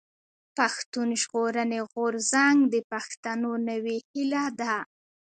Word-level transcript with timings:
پښتون 0.57 1.09
ژغورني 1.21 1.79
غورځنګ 1.91 2.57
د 2.73 2.75
پښتنو 2.91 3.51
نوې 3.69 3.97
هيله 4.09 4.45
ده. 4.59 4.75